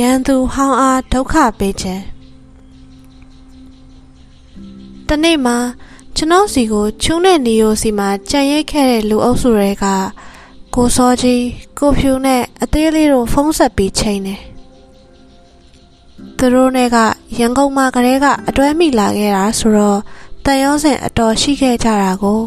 [0.00, 2.04] ရန်သူဟောင်းအားဒုက္ခပေးခြင်း
[5.08, 5.56] တနေ့မှာ
[6.16, 9.84] ကျွန်တော်စီကိုချူးတဲ့နီယိုစီမှာကြံရိတ်ခဲ့တဲ့လူအုပ်စုတွေက
[10.74, 11.44] ကိုစောကြီး
[11.78, 14.40] ကိုဖြူနဲ့အသေးလေးတို့ဖုံးဆက်ပြီးချိန်တယ်
[16.38, 16.96] သူတို့နဲ့က
[17.38, 19.98] ရန်ကုန်မှာကလေးကအတွဲမိလာခဲ့တာဆိုတော့
[20.44, 22.42] တန်ရောစင်အတော်ရှိခဲ့ကြတာကို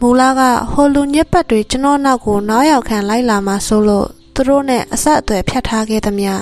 [0.00, 0.40] မူလာက
[0.72, 4.08] ဟိုလူညက်ပတ်တွေကျွန်တော်နောက်ကိုနောက်ရောက်ခံလိုက်လာမှဆိုလို့
[4.40, 6.32] သူတို့နဲ့အဆက်အသွယ်ဖြတ်ထားခဲ့သမျှ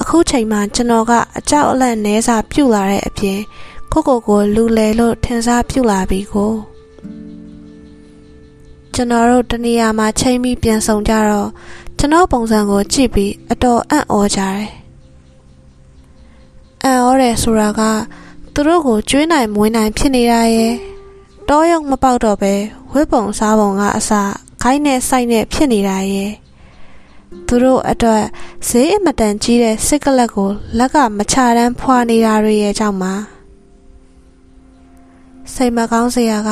[0.00, 3.38] အခုချိန်မှကျွန်တော်ကအကြောက်အလန့်နဲစာပြုတ်လာတဲ့အပြင်
[3.92, 6.52] ကိုကိုကိုလူလေလို့ထင်စားပြုတ်လာပြီကို
[8.94, 11.48] ကျွန်တော်တို့တနေရာမှာချိန်ပြီးပြန်ဆောင်ကြတော့
[11.98, 14.68] ကျွန်တော်ပုံစံကိုကြည့်ပြီးအတော်အံ့ဩကြတယ်
[16.84, 17.80] အံ့ဩတယ်ဆိုတာက
[18.54, 20.74] သူတို့ကိုကျွေးနိုင်မွေးနိုင်ဖြစ်နေတာရဲ့
[21.48, 22.54] တောရုံမပေါက်တော့ပဲ
[22.92, 24.10] ဝစ်ပုံစားပုံကအစ
[24.62, 26.30] ခိုင်းနဲ့စိုက်နဲ့ဖြစ်နေတာရဲ့
[27.46, 28.24] သူတို့အတွက်
[28.68, 33.14] ဈေးအမတန်ကြီးတဲ့စစ်ကလတ်ကိုလက်ကမချတန်းဖွာနေတာတွေရဲ့ကြောင့်မှာ
[35.52, 36.50] စိတ်မကောင်းစရာက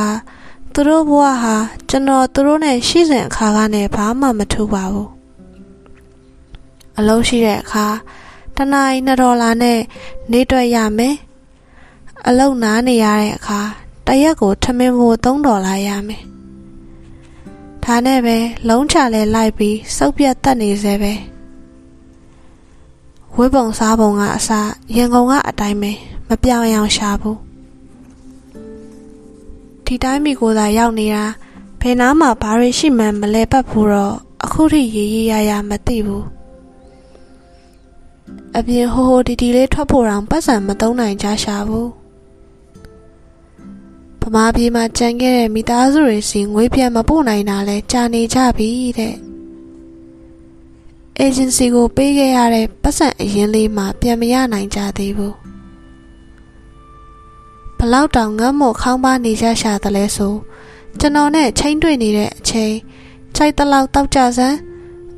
[0.73, 1.57] သူတို့ဘဝဟာ
[1.89, 5.11] ကျွန်တော်သူတို့နဲ့ရှိစဉ်အခါကနေဘာမှမထူပါဘူး
[6.99, 7.87] အလုံးရှိတဲ့အခါ
[8.57, 9.79] တနင်္လာဒေါ်လာနဲ့
[10.33, 11.17] နေတွေ့ရမယ်
[12.29, 13.61] အလုံနားနေရတဲ့အခါ
[14.07, 16.23] တရက်ကိုထမင်းမိုး3ဒေါ်လာရမယ်
[17.91, 18.37] ဒါနဲ့ပဲ
[18.69, 21.13] လုံးချလဲလိုက်ပြီးစုပ်ပြတ်တက်နေစေပဲ
[23.35, 24.51] ဝိပုံစားပုံကအစ
[24.97, 25.93] ရန်ကုန်ကအတိုင်းပဲ
[26.29, 27.39] မပြောင်းအောင်ရှာဘူး
[29.85, 31.25] ဒီတိုင်းမိကိုသာရောက်နေတာ
[31.81, 34.15] ဘယ်နားမှာဘာတွေရှိမှန်းမလဲပတ်ဘူးတော့
[34.45, 36.25] အခုထိရေးရေးရရမသိဘူး
[38.57, 42.08] အပြင်ဟိုဟိုတီတီလေးထွက်ဖို့တောင်ပတ်စံမသုံးနိုင်ကြရှာဘူးဗ
[44.35, 49.15] မာပြည်မှာကြံခဲ့တဲ့မိသားစုတွေစီငွေပြန်မပို့နိုင်တာလဲကြာနေကြပြီတဲ့
[51.19, 55.35] အေဂျင်စီကိုပေးခဲ့ရတဲ့ပတ်စံအရင်လေးမှပြန်မရနိုင်ကြသေးဘူး
[57.79, 60.35] ဘလောက်တောင်ငတ်မို့ခေါင်းပါနေကြရှာတယ်လဲဆို
[61.01, 62.75] ကျွန်တော်နဲ့ချိန်တွေ့နေတဲ့အချိန်
[63.35, 64.57] ခြိုက်တလောက်တောက်ကြစမ်း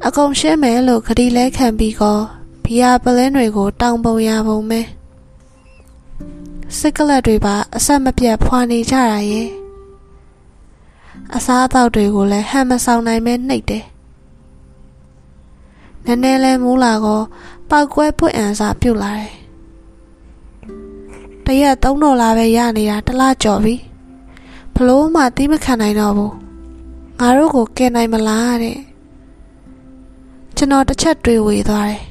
[0.06, 2.18] အကုန်ရှင်းမယ်လို့ခရီးလဲခံပြီးကော
[2.64, 4.80] ဘီယာပလင်းတွေကိုတောင်ပုံရပုံမဲ
[6.78, 9.48] စစ်ကလတ်တွေပါအဆက်မပြတ်ဖွာနေကြတာရဲ့
[11.34, 13.84] အစားအသောက်တွေကိုလည်းဟန်မဆောင်နိုင်မဲနှိပ်တယ်
[16.04, 17.20] နည်းနည်းလဲမူးလာကော
[17.70, 19.34] ပောက်ကွဲပွင့်အန်စာပြုတ်လာတယ်
[21.44, 23.74] တရက်3ဒေါ်လာပဲရနေတာတစ်လကျော်ပြီ
[24.74, 26.34] ဘလို့မှတီးမခံနိုင်တော့ဘူး
[27.20, 28.78] ငါတို့ကိုကယ်နိုင်မလားတဲ့
[30.56, 32.02] ကျွန်တော်တစ်ချက်တွေးဝေသွားတယ်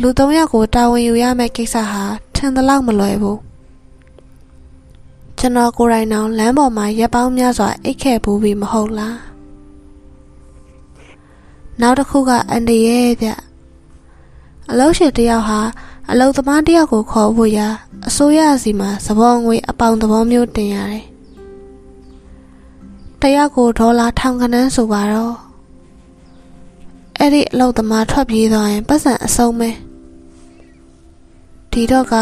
[0.00, 3.40] လူ၃ယောက်ကိုတာဝန်ယူရမယ့်ကိစ္စဟာထ င်သလောက်မလွယ်ဘူး
[5.38, 9.18] ကျွန်တော်ကိုယ်တိုင်တောင်လမ်းပေါ်မှာရက်ပေါင်းများစွာအိတ်ခဲ့ပူးပြီးမဟုတ်လား
[11.80, 13.30] နောက်တစ်ခုကအန်ဒီရဲ့ဗျ
[14.70, 15.60] အလုံးရှိတယောက်ဟာ
[16.10, 17.68] အလုသမားတယောက်ကိုခေါ်ဖို့ရာ
[18.08, 21.04] အစိုးရစီမှာသဘောငွေအပေါင်သဘောမျိုးတင်ရတယ်
[23.22, 25.34] တယောက်ကိုဒေါ်လာထောင်ခန်းဆိုပါတော့
[27.18, 29.70] အဲ့ဒီအလုသမားထွက်ပြေးသွားရင်ပတ်စံအဆုံးပဲ
[31.72, 32.14] ဒီတော့က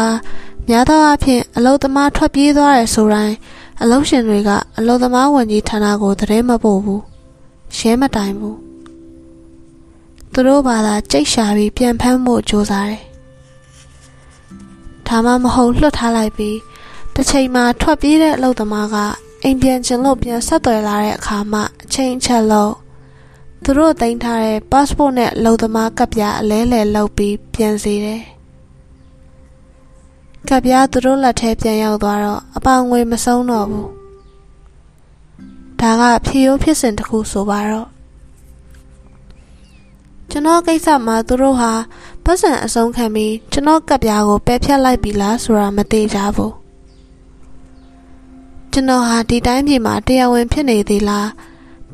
[0.69, 3.35] များသောအားဖြင့်အလုသမားထွက်ပြေးသွားတယ်ဆိုတိုင်း
[3.81, 7.03] အလုရှင်တွေကအလုသမားဝန်ကြီးဌာနကိုသတင်းမပို့ဘူး
[7.77, 8.57] ရဲမတိုင်ဘူး
[10.31, 13.03] သူတို့ဘာသာကြိတ်ရှာပြီးပြန်ဖမ်းဖို့ကြိုးစားတယ်
[15.07, 16.57] ဒါမှမဟုတ်လွတ်ထားလိုက်ပြီး
[17.15, 18.95] တစ်ချိန်မှာထွက်ပြေးတဲ့အလုပ်သမားက
[19.43, 22.73] အိမ်ပြန်ချင်လို့ပြန်ဆက်သွယ်လာတဲ့အခါမှအချိန်ချက်လို့
[23.63, 28.23] သူတို့တင်ထားတဲ့ passport နဲ့အလုပ်သမားကပ်ပြားအလဲလဲလုပ်ပြီးပြန်စီတယ်။
[30.49, 33.89] ကပ်ပြားသူတို့လက်ထဲပြန်ရောက်သွားတော့အပေါင်ငွေမဆုံးတော့ဘူး။
[35.81, 37.87] ဒါကဖြေရိုးဖြစ်စဉ်တစ်ခုဆိုပါတော့
[40.29, 41.71] ကျွန်တော်ကိစ္စမှာသူတို့ဟာ
[42.23, 46.53] ပတ်စံအဆုံးခံပြီးကျွန်တော်ကပ်ပြားကိုပယ်ဖြတ်လိုက်ပြီလားဆိုတာမသိကြဘူး
[48.71, 51.29] ကျွန်တော်ဟာဒီတိုင်းပြည်မှာတရားဝင်ဖြစ်နေသေးလား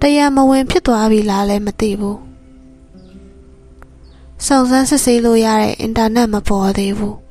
[0.01, 2.19] တရားမဝင်ဖြစ်သွားပြီလားလည်းမသိဘူး
[4.45, 7.26] စုံစမ်းစစ်ဆေးလို့ရတဲ့အင်တာနက်မပေါ်သေးဘူး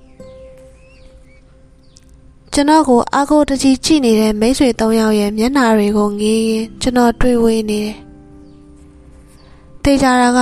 [2.52, 7.96] ကျွန်တော်ကိုအာကိုတကြီးကြည့်နေတဲ့မိတ်ဆွေ၃ယောက်ရဲ့မျက်နှာတွေကိုငေးရင်ကျွန်တော်တွေ့ဝေးနေတယ်
[9.82, 10.40] တေချာတာက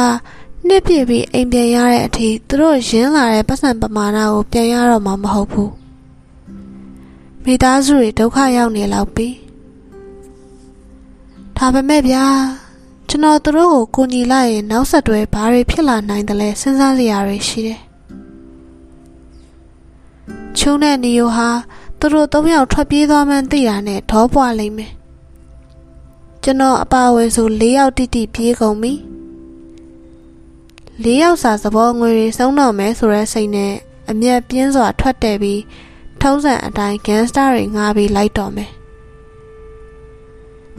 [0.68, 5.72] နှစ်ပြည့်ပြီးအိမ်ပြန်ရတဲ့အထိသူတို့ရင်းလာတဲ့ပတ်စံပမာဏကိုပြန်ရတော့မှာမဟုတ်ဘူး
[7.44, 9.28] မိသားစုတွေဒုက္ခရောက်နေလောက်ပြီ
[11.56, 12.26] ဒါပေမဲ့ဗျာ
[13.08, 17.80] ကျွန်တော်သူတို့ကိုကိုညီလိုက်ရင်နောက်ဆက်တွဲဘာတွေဖြစ်လာနိုင်တယ်လဲစဉ်းစားစရာတွေရှိတယ်
[20.58, 21.48] ချုံတဲ့နီယိုဟာ
[22.06, 24.92] သူတို့သုံးယောက်ထွက်ပြေးသွားမှန်းသိတာနဲ့ဒေါပွားလိမ့်မယ်
[26.42, 28.92] ကျွန်တော်အပါအဝင်ဆို၄ယောက်တိတိပြေးကုန်ပြီ
[31.02, 33.72] လေးယောက်စာသဘောငွေတွေစုံတော့မယ်ဆိုတဲ့စိတ်နဲ့
[34.10, 35.62] အမျက်ပြင်းစွာထွက်တယ်ပြီး
[36.22, 38.70] ထုံးစံအတိုင်းဂန်စတာတွေငားပြီးလိုက်တော့မယ်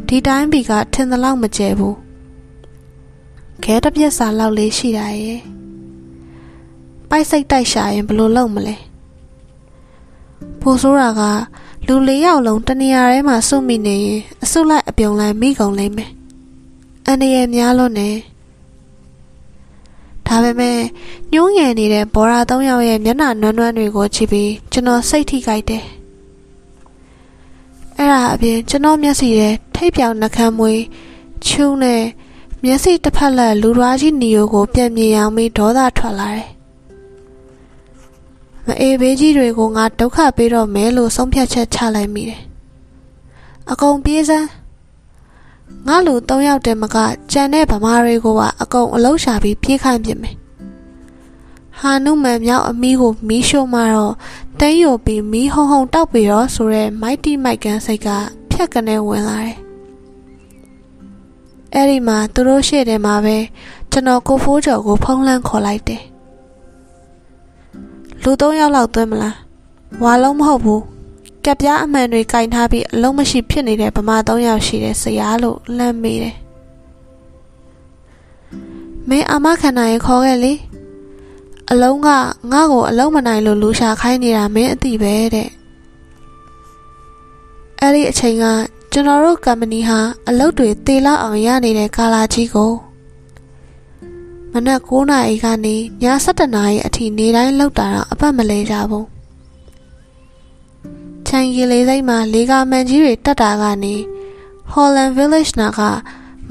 [0.08, 1.98] ဒီတိုင်းဘီကထင်သလောက်မကျဲဘူး
[3.64, 5.40] ခဲတစ်ပြက်စာလောက်လေးရှိတာရဲ့
[7.10, 8.76] ပိုက်စိတ်တိုက်ရှာရင်ဘယ်လိုလုပ်မလဲ
[10.66, 11.22] ပိုဆိုးတာက
[11.88, 16.10] လူလေးယောက်လုံးတနေရာထဲမှာစုမိနေရင်အစုလိုက်အပြုံလိုက်မိကုန်လိမ့်မယ်
[17.06, 18.10] အန္တရာယ်များလို့နေ
[20.28, 20.78] ဒါပေမဲ့
[21.32, 25.84] ညှိုးငယ်နေတဲ့ဘောရာ၃ယောက်ရဲ့မျက်နှာနွမ်းနွမ်းတွေကိုကြည့်ပြီးကျွန်တော်စိတ်ထိခိုက်တယ်
[27.98, 30.82] အဲ့ဒါအပြင်ကျွန်တော်မျက်စိထဲထိပ်ပြောင်နှကမ်းမွေး
[31.46, 32.04] ချူးနဲ့
[32.64, 36.55] မျက်စိတစ်ဖက်လက်လူရွားကြီးနီယိုကိုပြန်မြင်အောင်ပြီးဒေါသထွက်လာတယ်
[38.68, 42.42] မအေးဘေးကြီးတွေကိုငါဒုက္ခပေးတော့မယ်လို့ဆုံးဖြတ်ချက်ချလိုက်မိတယ်။
[43.72, 44.48] အကုန်ပြေးစမ်း
[45.88, 46.98] ငါလူ၃ယောက်တည်းမက
[47.32, 50.36] ကြံတဲ့ဗမာတွေကိုပါအကုန်အလုံးရှာပြီးပြေးခိုင်းပြမယ်။
[51.80, 54.14] ဟာနုမန်မြောက်အမီးကိုမီးရှို့မှတော့
[54.60, 58.08] တန်းယိုပြီးမီးဟုံဟုံတောက်ပြီးတော့ဆိုရဲမိုက်တီမိုက်ကန်စိတ်က
[58.52, 59.58] ဖြက်ကနေဝင်လာတယ်။
[61.74, 63.38] အဲ့ဒီမှာသူတို့ရှေ့ထဲမှာပဲ
[63.92, 66.04] ကျွန်တော်ကိုဖိုးကျော်ကိုဖုံးလန်းခေါ်လိုက်တယ်။
[68.28, 69.36] လူ၃ယောက်လောက်သွင်းမလား
[70.04, 70.84] ဝါလုံးမဟုတ်ဘူး
[71.46, 76.36] ကက်ပြားအမှန်တွေကင်ထားပြီးအလုံးမရှိဖြစ်နေတဲ့ဗမာ၃ယောက်ရှိတဲ့ဆရာလို့လမ်းမေးတယ်
[79.10, 80.54] မင်းအမခန္ဓာရင်ခေါ်ခဲ့လေ
[81.72, 82.08] အလုံးက
[82.52, 85.50] ငါ့ကိုအလုံးမနိုင်လို့လူရှာခိုင်းနေတာမင်းအသိပဲတဲ့
[87.82, 88.46] အဲ့ဒီအချိန်က
[88.92, 90.00] ကျွန်တော်တို့ကမ္ပဏီဟာ
[90.30, 92.72] အလုပ်တွေတေလောက်အောင်ရနေတဲ့ကာလာကြီးကို
[94.58, 99.08] မနက်9နာရီကနေည7နာရီအထိနေတိုင်းလောက်တာတော့အပတ်မလဲကြဘူး
[101.28, 103.96] ချန်ရီလေးစိတ်မှာလေကာမန်ကြီးတွေတက်တာကနေ
[104.74, 105.80] Holland Village နာက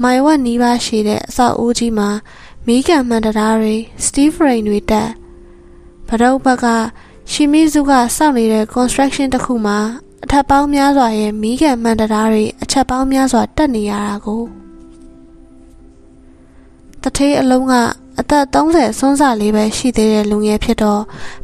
[0.01, 2.09] မိုင်ဝက်နီးပါးရှိတဲ့အဆောက်အဦကြီးမှာ
[2.65, 3.75] မီးကန်မှန်တရားတွေ
[4.05, 5.09] Steve Rain တွေတက်
[6.07, 6.65] ဗရုပ်ဘက်က
[7.31, 9.77] ရှီမီဇုကစောင့်နေတဲ့ construction တစ်ခုမှာ
[10.23, 14.43] အထက်ပေါင်းများစွာရဲ့မီးကန်မှန်တရားတွေအချက်ပေါင်းများစွာတက်နေရတာကို
[17.05, 17.73] တထေးအလုံးက
[18.19, 21.01] အသက်30စွန်းစာလေးပဲရှိသေးတဲ့လူငယ်ဖြစ်တော့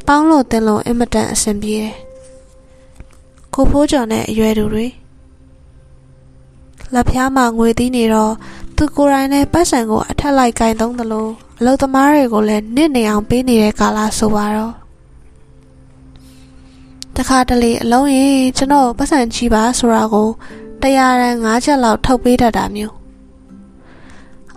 [0.08, 1.96] ပေါင်းလို့တင်းလို့အင်မတန်အဆင်ပြေတယ်။
[3.54, 4.88] ကိုဖိုးကျော်နဲ့အရွယ်သူတွေ
[6.94, 8.34] လက်ဖျားမှာငွေသီးနေတော့
[8.76, 11.28] သူကိုယ်တိုင်နဲ့ပတ်စံကိုအထက်လိုက်ကင်သုံးသလို
[11.60, 14.74] အလုသမားတွေကိုလည်းနစ်နေအောင်ပေးနေတဲ့ကာလဆိုပါတော့
[17.16, 20.30] တခါတလေအလုံးရင်ကျွန်တော်ပတ်စံချီပါဆိုတာကို
[20.82, 23.01] တရားရန်၅ချက်လောက်ထုတ်ပေးတတ်တာမျိုး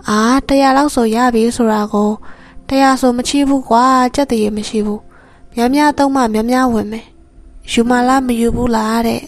[0.09, 2.11] အာတရားလောက်ဆိုရပြီဆိုတာကို
[2.69, 3.85] တရားဆိုမချီးဘူးကွာ
[4.15, 5.01] ကြက်တည်းမရှိဘူး
[5.53, 7.07] များများသုံးမှများများဝင်မယ်
[7.71, 9.23] ယူမလားမယူဘူးလားတဲ့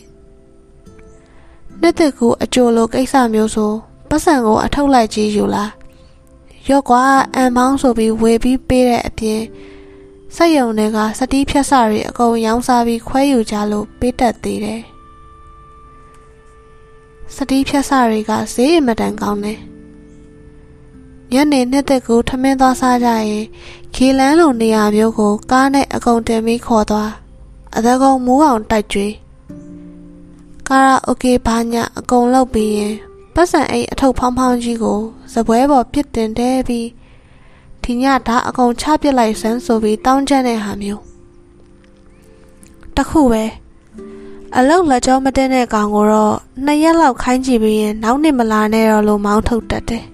[1.81, 3.71] နှစ်သက်ကူအကျိုးလိုကိစ္စမျိုးဆို
[4.09, 5.71] ပတ်စံကိုအထုတ်လိုက်ကြည့်ယူလား
[6.69, 7.03] ရော့ကွာ
[7.35, 9.41] အန်မောင်းဆိုပြီးဝေပြီးပေးတဲ့အပြင်
[10.35, 14.81] စက်ယုံတွေကစတီးဖြတ်စတွေအကုန်ရောင်းစားပြီးခွဲယူကြလို့ပေးတတ်သေးတယ်
[17.35, 19.59] စတီးဖြတ်စတွေကဈေးအမတန်ကောင်းတယ်
[21.33, 23.45] ညနေနှစ်သက်ကိုထမင်းသွားစားကြရင်
[23.94, 27.12] ခီလန်းလိုနေရာမျိုးကိုကားနဲ့အကုန်တင်ပြီးခေါ်သွား
[27.75, 29.13] အသက်ကုန်မူးအောင်တိုက်ကြွေး
[30.68, 32.95] ကာရာအိုကေဘာညာအကုန်လုပ်ပြီးရင်
[33.33, 34.99] ပတ်စံအိတ်အထုပ်ဖောင်းဖောင်းကြီးကို
[35.33, 36.87] ဇပွဲပေါ်ပြစ်တင်တဲပြီး
[37.83, 41.02] ဒီညဓာအကုန်ချပစ်လိုက်စမ်းဆိုပြီးတောင်းကျတဲ့ဟာမျိုး
[42.95, 43.44] တခုပဲ
[44.56, 46.35] အလောက်လက်ကြောမတင်တဲ့ကောင်ကိုတော့
[46.66, 50.06] နှစ်ရက်လောက်ခိုင်းကြည့်ပြီးရင်နောက်နှစ်မလာနဲ့တော့လို့မောင်းထုတ်တတ်တယ်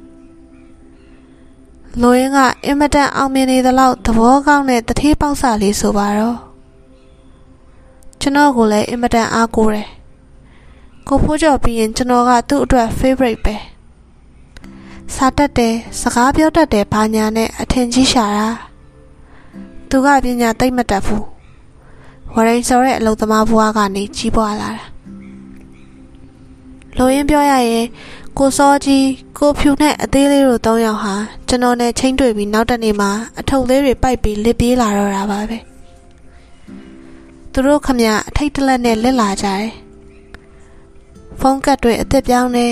[2.02, 6.38] လိုရင်းကအင်မတန်အောင်မြင်နေသလောက်သဘောကောင်းတဲ့တထေးပေါက်စာလေးဆိုပါတော့
[8.20, 9.88] ကျွန်တော်ကိုလည်းအင်မတန်အားကိုးတယ်
[11.08, 13.56] ကိုဖိုးကျော်ပြီးရင်ကျွန်တော်ကသူ့အတွက် favorite ပဲ
[15.16, 18.48] စားတတ်တယ်စကားပြောတတ်တယ်ဘာညာနဲ့အထင်ကြီးရှာတာ
[19.90, 21.26] သူကပညာသိမ့်မတတ်ဘူး
[22.34, 24.86] ဝရင်ဆိုတဲ့အလုပ်သမားဘဝကနေကြီးပွားလာတာ
[26.98, 27.88] လိုရင်းပြောရရင်
[28.40, 31.16] ကိုစောကြီးကိုဖြူနဲ့အသေးလေးတို့၃ယောက်ဟာ
[31.48, 35.58] ကျွန်တော်နဲ့ချင်းတွေ့ပြီးနောက်တနေ့မှာအထုပ်လေးတွေပိုက်ပြီးလစ်ပြေးလာတော့တာပါပဲ
[37.52, 39.70] သူတို့ခမရအထိတ်တလက်နဲ့လစ်လာကြတယ်
[41.40, 42.68] ဖုန်းကတ်တွေအသက်ပြောင်းနေ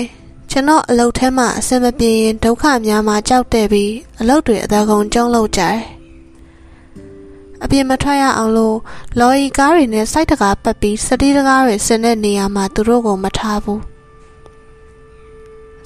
[0.50, 5.78] ကျွန်တော်အလုပ်ထဲမှာအဆင်မပြေရင်ဒုက္ခများမှာကြောက်တဲ့ပြီးအလုပ်တွေအသာကုန်ကျုံလို့ကြတယ်
[7.64, 8.76] အပြင်မထွက်ရအောင်လို့
[9.18, 13.91] လော်ရီကားတွေနဲ့စိုက်တကားပတ်ပြီးစတီးတကားတွေဆင်တဲ့နေရာမှာသူတို့ကိုမထားဘူး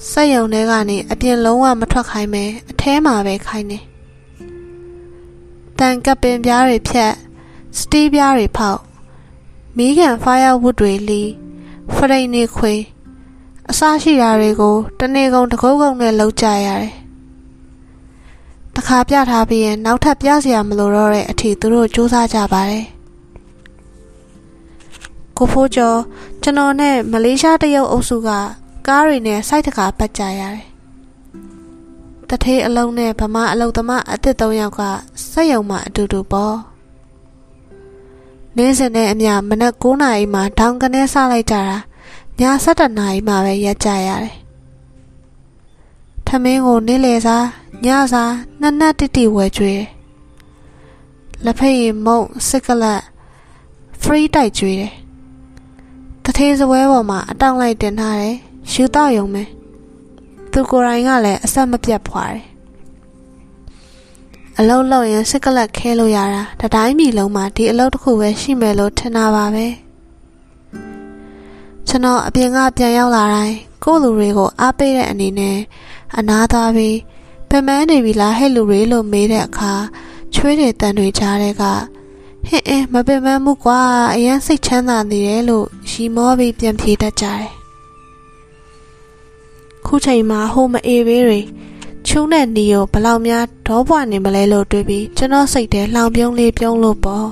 [0.05, 3.79] စက်ယုံထဲကနေအပြင်လုံးဝမထွက်ခိုင်းပဲအထဲမှာပဲခိုင်းနေ
[5.79, 7.13] တန်ကပင်ပြားတွေဖြတ်
[7.77, 8.81] စတီးပြားတွေဖောက်
[9.77, 11.21] မီးကန်ဖားယာဝတ်တွေလီ
[11.93, 12.73] ဖရိတ်နေခွေ
[13.69, 16.93] အစားရှိတာတွေကိုတနေ့ကုန်တကုတ်ကုတ်နဲ့လောက်ကြရတယ်
[18.75, 22.85] တတခါပြထားပြီးရင်နောက်ထပ်ပြစရာမလိုတော့တဲ့အထိသူတို့စူးစမ်းကြပါတယ်
[25.37, 25.99] ကိုဖိုးကျော်
[26.41, 28.29] ကျွန်တော်နဲ့မလေးရှားတရုတ်အုပ်စုက
[28.87, 30.65] ကားတွေနဲ့စိုက်တကာပတ်ကြရတယ်
[32.29, 34.81] တထေးအလုံးနဲ့ဗမာအလုံးသမားအစ်စ်၃ယောက်က
[35.31, 36.57] စက်ရုံမှာအတူတူပေါ့
[38.57, 41.77] နေ့စဉ်နဲ့အမျှမနက်9နာရီမှဒေါင်ကနေစလိုက်ကြတာ
[42.39, 44.35] ည7နာရီမှပဲရက်ကြရတယ်
[46.27, 47.45] ထမင်းကိုနေ့လေစား
[47.85, 49.83] ညစားနှစ်နက်တိတိဝယ်ကျွေး
[51.45, 53.01] လက်ဖက်ရည်မုံစစ်ကလတ်
[54.01, 54.93] free တိုက်ကျွေးတယ်
[56.23, 58.37] တထေးစပွဲပေါ်မှာအတောင့်လိုက်တင်ထားတယ်
[58.71, 59.49] ယူတော့ယုံမယ်
[60.51, 62.45] သူကိုယ်တိုင်ကလည်းအဆက်မပြတ်ဖွာတယ်
[64.59, 69.67] အလုံးလုံးရင်စစ်ကလတ်ခဲလို့ရတာတတိုင်းမီလုံးမှာဒီအလုပ်တစ်ခုပဲရှိမယ်လို့ထင်တာပါပဲ
[71.87, 75.57] ကျွန်တော်အပြင်ကပြန်ရောက်လာတိုင်းကိုယ့်လူတွေကိုအားပေးတဲ့အနေနဲ့
[76.17, 76.97] အနာသားပြီး
[77.49, 79.73] ပမန်းနေပြီလားဟဲ့လူတွေလို့မေးတဲ့အခါ
[80.33, 81.63] ချွေးတွေတန်တွေကြားတဲ့က
[82.47, 83.79] ဟင်းအင်းမပင်ပန်းမှုကွာ
[84.13, 87.51] အရင်စိတ်ချမ်းသာနေတယ်လို့ရီမောပြီးပြန်ပြေးတတ်ကြတယ်
[89.87, 91.39] ခုချိန်မှာဟိုမအေးဘေးတွေ
[92.07, 97.27] ချုံးတဲ့နီကိုဘလောက်များဒေါပွားနေမလဲလို့တွေးပြီးကျွန်တော်စိတ်ထဲလောင်ပြုံးလေးပြုံးလို့ပေါ့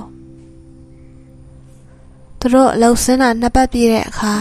[2.38, 4.34] သူတို့အလုံးစင်းတာနှစ်ပတ်ပြည့်တဲ့အခါ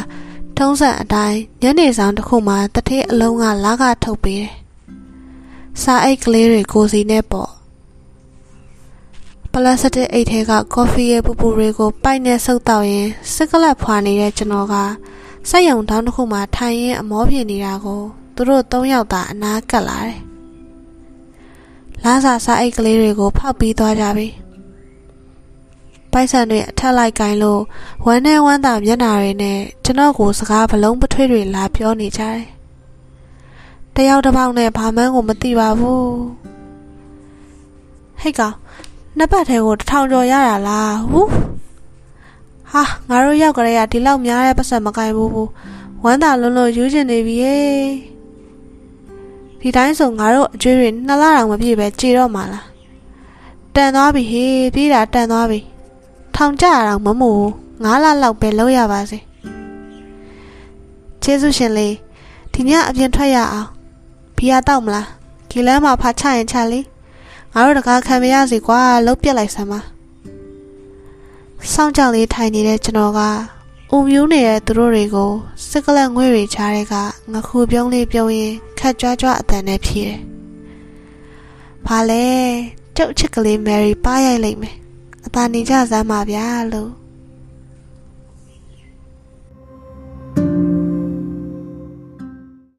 [0.58, 4.54] ထုံးစံအတိုင်းညနေဆောင်တစ်ခုမှာတထေးအလုံးကလာကထုတ်ပေးတယ်။
[5.82, 7.50] စားအိတ်ကလေးတွေကိုစီနဲ့ပေါ့။
[9.52, 14.76] ပလတ်စတစ်အိတ်ထဲကကော်ဖီရဲ့ပူပူတွေကိုပိုက်နဲ့ဆုပ်တောက်ရင်စကလက်ဖွာနေတဲ့ကျွန်တော်က
[15.50, 18.02] စက်ရုံတောင်းတစ်ခုမှာထိုင်ရင်းအမောပြေနေတာကို
[18.36, 20.20] သူတို့၃ယောက်သာအနားကပ်လာတယ်။
[22.04, 24.28] လာစာစားအိတ်ကလေးတွေကိုဖောက်ပြီးသွားကြပြီ။
[26.12, 27.62] ပိုက်ဆံတွေအထက်လိုက်ကင်လို့
[28.06, 32.40] ဝမ်းနဲ့ဝမ်းသာမျက်နာတွေနဲ့ကျွန်တော်ကိုစကားဘလုံးပထွေးတွေလာပြောနေကြတယ်။
[33.96, 36.04] တယောက်တစ်ပေါက်နဲ့ဘာမှန်းကိုမသိပါဘူး။
[38.22, 38.56] ဟိတ်ကောင်
[39.18, 41.30] နှစ်ပတ်ထဲကိုတထောင်ကျော်ရတာလားဟူး
[42.76, 45.50] ဟာငါတို့ရောက်ကြရဒီလောက်များတဲ့ပတ်စံမကင်ဘူးဘူး
[46.04, 47.56] ဝမ်းသာလွန်းလို့ယူကျင်နေပြီယေ
[49.60, 52.66] ဒီတိုင်းဆိုငါတို့အကျွေးတွေနှစ်လတောင်မပြည့်ပဲကြေတော့မှာလား
[53.76, 55.60] တန်သွားပြီဟေးပြေးတာတန်သွားပြီ
[56.36, 57.42] ထောင်ကြရအောင်မမို့
[57.84, 59.18] ငါးလလောက်ပဲလောက်ရပါစေ
[61.24, 61.94] ကျေးဇူးရှင်လေး
[62.54, 63.70] ဒီညအပြင်ထွက်ရအောင်
[64.38, 65.08] ဘီယာတောက်မလား
[65.50, 66.80] ဒီလမ်းမှာဖာချရင်ချလေ
[67.54, 69.82] ငါတို့တကားခံမရစီကွာလှုပ်ပြက်လိုက်စမ်းပါ
[71.74, 73.22] စောင့်ကြောက်လေးထိုင်နေတဲ့ကျွန်တော်က
[73.92, 75.32] အုံမြူးနေတဲ့သူတို့တွေကို
[75.70, 76.96] စကလက်ငွေတွေချားတဲ့က
[77.34, 80.20] ငခုပြုံးလေးပြုံးရင်ခက်ကြွားကြွားအတန်နဲ့ဖြေတယ်။
[81.86, 82.26] ဘာလဲ
[82.98, 84.76] ကျုပ်ချစ်ကလေးမယ်ရီပါရိုက်လိုက်မယ်။
[85.26, 86.92] အသာနေကြစမ်းပါဗျာလို့